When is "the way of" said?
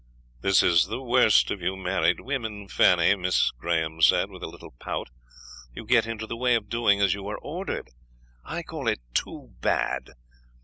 6.25-6.69